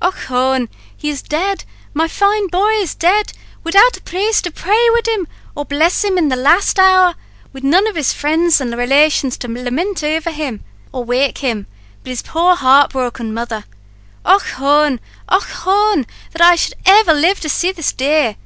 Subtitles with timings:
[0.00, 0.68] "Och hone!
[0.96, 3.32] he is dead my fine bhoy is dead
[3.64, 7.16] widout a praste to pray wid him, or bless him in the last hour
[7.52, 11.66] wid none of his frinds and relations to lamint iver him, or wake him,
[12.04, 13.64] but his poor heartbroken mother
[14.24, 15.00] Och hone!
[15.28, 16.06] och hone!
[16.30, 18.36] that I should ever live to see this day.